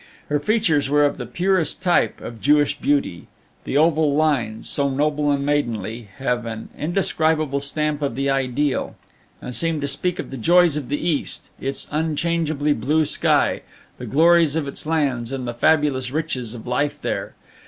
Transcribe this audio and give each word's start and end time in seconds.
Her 0.29 0.39
features 0.39 0.89
were 0.89 1.05
of 1.05 1.17
the 1.17 1.27
purest 1.27 1.79
type 1.79 2.21
of 2.21 2.41
Jewish 2.41 2.75
beauty; 2.81 3.27
the 3.65 3.77
oval 3.77 4.15
lines, 4.15 4.67
so 4.67 4.89
noble 4.89 5.29
and 5.29 5.45
maidenly, 5.45 6.09
have 6.17 6.43
an 6.47 6.69
indescribable 6.75 7.59
stamp 7.59 8.01
of 8.01 8.15
the 8.15 8.27
ideal, 8.27 8.95
and 9.43 9.53
seem 9.53 9.79
to 9.79 9.87
speak 9.87 10.17
of 10.17 10.31
the 10.31 10.37
joys 10.37 10.75
of 10.75 10.89
the 10.89 11.07
East, 11.07 11.51
its 11.59 11.85
unchangeably 11.91 12.73
blue 12.73 13.05
sky, 13.05 13.61
the 13.99 14.07
glories 14.07 14.55
of 14.55 14.67
its 14.67 14.87
lands, 14.87 15.31
and 15.31 15.47
the 15.47 15.53
fabulous 15.53 16.09
riches 16.09 16.55
of 16.55 16.65
life 16.65 16.99
there. 16.99 17.35